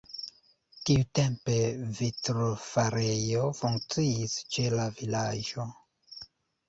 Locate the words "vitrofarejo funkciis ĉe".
1.99-4.67